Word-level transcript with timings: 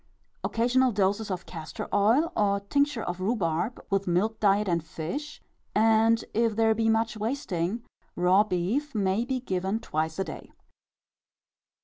Occasional 0.43 0.91
doses 0.93 1.29
of 1.29 1.45
castor 1.45 1.87
oil 1.93 2.31
or 2.35 2.59
tincture 2.61 3.03
of 3.03 3.21
rhubarb, 3.21 3.79
with 3.91 4.07
milk 4.07 4.39
diet 4.39 4.67
and 4.67 4.83
fish, 4.83 5.43
and, 5.75 6.25
if 6.33 6.55
there 6.55 6.73
be 6.73 6.89
much 6.89 7.17
wasting, 7.17 7.83
raw 8.15 8.43
beef 8.43 8.95
may 8.95 9.25
be 9.25 9.39
given 9.39 9.79
twice 9.79 10.17
a 10.17 10.23
day. 10.23 10.51